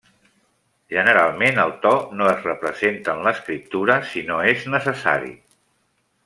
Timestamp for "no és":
4.31-4.67